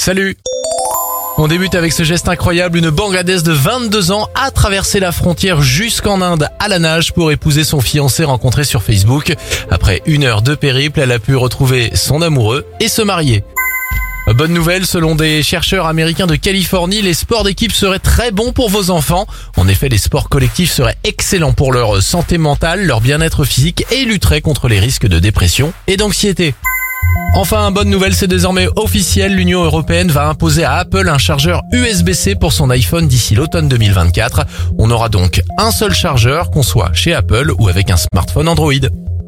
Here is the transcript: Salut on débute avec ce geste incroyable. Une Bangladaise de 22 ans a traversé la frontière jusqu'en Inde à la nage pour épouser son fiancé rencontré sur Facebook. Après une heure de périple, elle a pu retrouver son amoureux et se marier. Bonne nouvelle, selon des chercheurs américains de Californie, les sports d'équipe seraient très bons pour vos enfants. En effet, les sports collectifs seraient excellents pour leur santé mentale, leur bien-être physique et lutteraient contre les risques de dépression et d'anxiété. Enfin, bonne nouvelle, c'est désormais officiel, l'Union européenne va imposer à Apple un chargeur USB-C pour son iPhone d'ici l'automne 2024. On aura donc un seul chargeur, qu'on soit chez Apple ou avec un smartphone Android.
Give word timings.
Salut 0.00 0.38
on 1.36 1.46
débute 1.46 1.74
avec 1.74 1.92
ce 1.92 2.04
geste 2.04 2.28
incroyable. 2.28 2.78
Une 2.78 2.88
Bangladaise 2.90 3.42
de 3.42 3.52
22 3.52 4.12
ans 4.12 4.28
a 4.34 4.50
traversé 4.50 4.98
la 4.98 5.12
frontière 5.12 5.60
jusqu'en 5.60 6.22
Inde 6.22 6.48
à 6.58 6.68
la 6.68 6.78
nage 6.78 7.12
pour 7.12 7.30
épouser 7.32 7.64
son 7.64 7.80
fiancé 7.80 8.24
rencontré 8.24 8.64
sur 8.64 8.82
Facebook. 8.82 9.34
Après 9.70 10.02
une 10.06 10.24
heure 10.24 10.40
de 10.40 10.54
périple, 10.54 11.00
elle 11.00 11.12
a 11.12 11.18
pu 11.18 11.36
retrouver 11.36 11.90
son 11.94 12.22
amoureux 12.22 12.66
et 12.80 12.88
se 12.88 13.02
marier. 13.02 13.44
Bonne 14.26 14.54
nouvelle, 14.54 14.86
selon 14.86 15.14
des 15.14 15.42
chercheurs 15.42 15.86
américains 15.86 16.26
de 16.26 16.36
Californie, 16.36 17.02
les 17.02 17.14
sports 17.14 17.44
d'équipe 17.44 17.72
seraient 17.72 17.98
très 17.98 18.30
bons 18.30 18.52
pour 18.52 18.70
vos 18.70 18.90
enfants. 18.90 19.26
En 19.56 19.68
effet, 19.68 19.90
les 19.90 19.98
sports 19.98 20.30
collectifs 20.30 20.72
seraient 20.72 20.98
excellents 21.04 21.52
pour 21.52 21.72
leur 21.72 22.02
santé 22.02 22.38
mentale, 22.38 22.86
leur 22.86 23.02
bien-être 23.02 23.44
physique 23.44 23.84
et 23.90 24.06
lutteraient 24.06 24.40
contre 24.40 24.68
les 24.68 24.80
risques 24.80 25.06
de 25.06 25.18
dépression 25.18 25.74
et 25.86 25.98
d'anxiété. 25.98 26.54
Enfin, 27.32 27.70
bonne 27.70 27.88
nouvelle, 27.88 28.14
c'est 28.14 28.26
désormais 28.26 28.68
officiel, 28.74 29.34
l'Union 29.34 29.62
européenne 29.62 30.10
va 30.10 30.28
imposer 30.28 30.64
à 30.64 30.74
Apple 30.74 31.08
un 31.08 31.16
chargeur 31.16 31.62
USB-C 31.72 32.34
pour 32.34 32.52
son 32.52 32.70
iPhone 32.70 33.06
d'ici 33.06 33.36
l'automne 33.36 33.68
2024. 33.68 34.44
On 34.78 34.90
aura 34.90 35.08
donc 35.08 35.40
un 35.56 35.70
seul 35.70 35.94
chargeur, 35.94 36.50
qu'on 36.50 36.64
soit 36.64 36.92
chez 36.92 37.14
Apple 37.14 37.52
ou 37.58 37.68
avec 37.68 37.90
un 37.90 37.96
smartphone 37.96 38.48
Android. 38.48 38.72